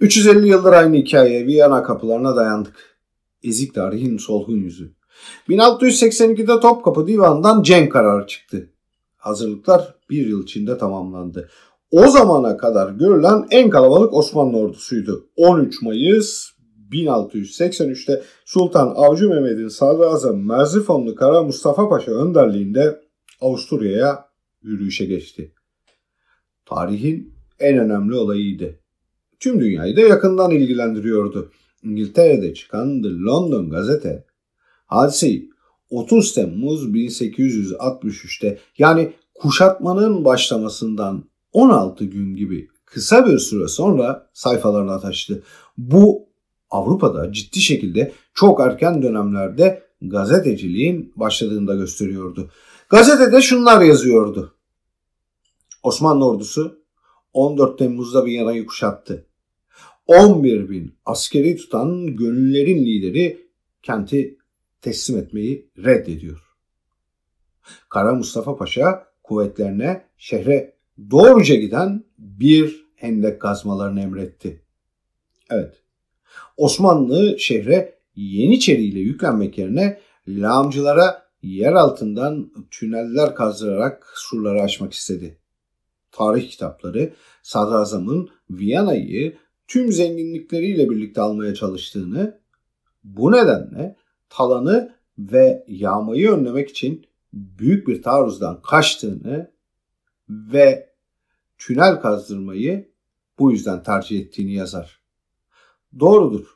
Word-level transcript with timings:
350 0.00 0.48
yıldır 0.48 0.72
aynı 0.72 0.96
hikaye 0.96 1.46
Viyana 1.46 1.82
kapılarına 1.82 2.36
dayandık. 2.36 2.98
Ezik 3.42 3.74
tarihin 3.74 4.18
solgun 4.18 4.56
yüzü. 4.56 4.94
1682'de 5.48 6.60
Topkapı 6.60 7.06
Divanı'ndan 7.06 7.62
cenk 7.62 7.92
kararı 7.92 8.26
çıktı. 8.26 8.70
Hazırlıklar 9.16 9.94
bir 10.10 10.26
yıl 10.26 10.42
içinde 10.42 10.78
tamamlandı. 10.78 11.48
O 11.90 12.08
zamana 12.08 12.56
kadar 12.56 12.90
görülen 12.90 13.46
en 13.50 13.70
kalabalık 13.70 14.14
Osmanlı 14.14 14.56
ordusuydu. 14.56 15.28
13 15.36 15.82
Mayıs 15.82 16.50
1683'te 16.92 18.22
Sultan 18.44 18.92
Avcı 18.96 19.28
Mehmet'in 19.28 19.68
sadrazam 19.68 20.46
Merzifonlu 20.46 21.14
Kara 21.14 21.42
Mustafa 21.42 21.88
Paşa 21.88 22.12
önderliğinde 22.12 23.00
Avusturya'ya 23.40 24.28
yürüyüşe 24.62 25.04
geçti. 25.04 25.52
Tarihin 26.66 27.34
en 27.58 27.78
önemli 27.78 28.14
olayıydı. 28.14 28.83
Tüm 29.44 29.60
dünyayı 29.60 29.96
da 29.96 30.00
yakından 30.00 30.50
ilgilendiriyordu. 30.50 31.50
İngiltere'de 31.82 32.54
çıkan 32.54 33.02
The 33.02 33.08
London 33.08 33.70
Gazete 33.70 34.24
hadiseyi 34.86 35.50
30 35.90 36.34
Temmuz 36.34 36.84
1863'te 36.84 38.58
yani 38.78 39.12
kuşatmanın 39.34 40.24
başlamasından 40.24 41.24
16 41.52 42.04
gün 42.04 42.36
gibi 42.36 42.68
kısa 42.84 43.26
bir 43.26 43.38
süre 43.38 43.68
sonra 43.68 44.30
sayfalarına 44.32 45.00
taşıdı. 45.00 45.42
Bu 45.78 46.28
Avrupa'da 46.70 47.32
ciddi 47.32 47.60
şekilde 47.60 48.12
çok 48.34 48.60
erken 48.60 49.02
dönemlerde 49.02 49.82
gazeteciliğin 50.02 51.12
başladığında 51.16 51.74
gösteriyordu. 51.74 52.50
Gazetede 52.88 53.42
şunlar 53.42 53.82
yazıyordu. 53.82 54.54
Osmanlı 55.82 56.26
ordusu 56.28 56.78
14 57.32 57.78
Temmuz'da 57.78 58.24
Viyana'yı 58.24 58.66
kuşattı. 58.66 59.26
11 60.06 60.70
bin 60.70 60.94
askeri 61.04 61.56
tutan 61.56 62.16
gönüllerin 62.16 62.86
lideri 62.86 63.48
kenti 63.82 64.38
teslim 64.80 65.18
etmeyi 65.18 65.70
reddediyor. 65.78 66.40
Kara 67.88 68.14
Mustafa 68.14 68.56
Paşa 68.56 69.06
kuvvetlerine 69.22 70.04
şehre 70.16 70.76
doğruca 71.10 71.54
giden 71.54 72.04
bir 72.18 72.86
hendek 72.94 73.40
kazmalarını 73.40 74.00
emretti. 74.00 74.62
Evet, 75.50 75.74
Osmanlı 76.56 77.38
şehre 77.38 77.94
Yeniçeri 78.16 78.84
ile 78.84 78.98
yüklenmek 78.98 79.58
yerine 79.58 80.00
lağımcılara 80.28 81.26
yer 81.42 81.72
altından 81.72 82.52
tüneller 82.70 83.34
kazdırarak 83.34 84.12
surları 84.14 84.62
açmak 84.62 84.92
istedi. 84.92 85.38
Tarih 86.12 86.50
kitapları 86.50 87.12
sadrazamın 87.42 88.30
Viyana'yı 88.50 89.36
tüm 89.68 89.92
zenginlikleriyle 89.92 90.90
birlikte 90.90 91.20
almaya 91.20 91.54
çalıştığını, 91.54 92.40
bu 93.04 93.32
nedenle 93.32 93.96
talanı 94.28 94.94
ve 95.18 95.64
yağmayı 95.68 96.30
önlemek 96.30 96.70
için 96.70 97.06
büyük 97.32 97.88
bir 97.88 98.02
taarruzdan 98.02 98.62
kaçtığını 98.62 99.50
ve 100.28 100.94
tünel 101.58 102.00
kazdırmayı 102.00 102.90
bu 103.38 103.52
yüzden 103.52 103.82
tercih 103.82 104.20
ettiğini 104.20 104.54
yazar. 104.54 105.00
Doğrudur. 106.00 106.46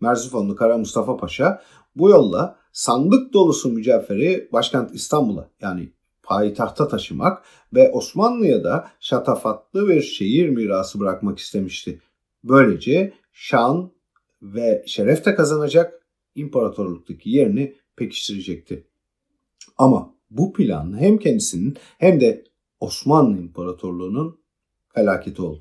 Merzifonlu 0.00 0.56
Kara 0.56 0.78
Mustafa 0.78 1.16
Paşa 1.16 1.62
bu 1.96 2.10
yolla 2.10 2.58
sandık 2.72 3.32
dolusu 3.32 3.72
mücevheri 3.72 4.48
başkent 4.52 4.94
İstanbul'a 4.94 5.50
yani 5.60 5.92
payitahta 6.22 6.88
taşımak 6.88 7.42
ve 7.74 7.90
Osmanlı'ya 7.90 8.64
da 8.64 8.90
şatafatlı 9.00 9.88
bir 9.88 10.02
şehir 10.02 10.48
mirası 10.48 11.00
bırakmak 11.00 11.38
istemişti. 11.38 12.00
Böylece 12.44 13.12
şan 13.32 13.92
ve 14.42 14.84
şeref 14.86 15.24
de 15.24 15.34
kazanacak, 15.34 16.06
imparatorluktaki 16.34 17.30
yerini 17.30 17.76
pekiştirecekti. 17.96 18.86
Ama 19.78 20.14
bu 20.30 20.52
plan 20.52 20.98
hem 20.98 21.18
kendisinin 21.18 21.76
hem 21.98 22.20
de 22.20 22.44
Osmanlı 22.80 23.38
İmparatorluğu'nun 23.38 24.40
felaketi 24.94 25.42
oldu. 25.42 25.58